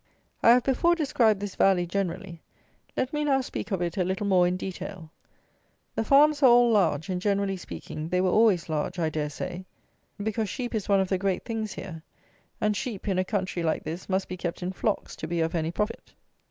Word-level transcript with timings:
I 0.41 0.49
have 0.49 0.63
before 0.63 0.95
described 0.95 1.39
this 1.41 1.53
valley 1.53 1.85
generally; 1.85 2.41
let 2.97 3.13
me 3.13 3.23
now 3.23 3.41
speak 3.41 3.69
of 3.69 3.83
it 3.83 3.97
a 3.97 4.03
little 4.03 4.25
more 4.25 4.47
in 4.47 4.57
detail. 4.57 5.11
The 5.93 6.03
farms 6.03 6.41
are 6.41 6.49
all 6.49 6.71
large, 6.71 7.07
and, 7.07 7.21
generally 7.21 7.55
speaking, 7.55 8.09
they 8.09 8.19
were 8.19 8.31
always 8.31 8.67
large, 8.67 8.97
I 8.97 9.09
dare 9.11 9.29
say; 9.29 9.63
because 10.17 10.49
sheep 10.49 10.73
is 10.73 10.89
one 10.89 11.01
of 11.01 11.09
the 11.09 11.19
great 11.19 11.45
things 11.45 11.73
here; 11.73 12.01
and 12.59 12.75
sheep, 12.75 13.07
in 13.07 13.19
a 13.19 13.23
country 13.23 13.61
like 13.61 13.83
this, 13.83 14.09
must 14.09 14.27
be 14.27 14.37
kept 14.37 14.63
in 14.63 14.71
flocks, 14.71 15.15
to 15.17 15.27
be 15.27 15.39
of 15.39 15.53
any 15.53 15.69
profit. 15.69 16.15